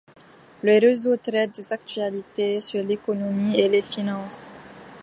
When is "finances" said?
3.83-4.51